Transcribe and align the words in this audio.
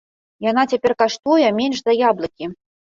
Яна 0.45 0.63
цяпер 0.71 0.91
каштуе 1.03 1.47
менш 1.61 1.77
за 1.87 1.99
яблыкі! 2.09 2.55